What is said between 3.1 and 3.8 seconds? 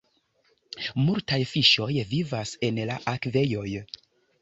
akvejoj.